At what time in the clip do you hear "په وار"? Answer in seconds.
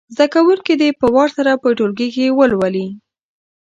0.99-1.29